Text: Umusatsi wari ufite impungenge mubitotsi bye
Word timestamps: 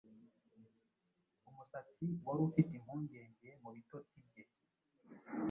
Umusatsi 1.49 2.05
wari 2.25 2.41
ufite 2.47 2.71
impungenge 2.79 3.49
mubitotsi 3.61 4.15
bye 4.27 4.45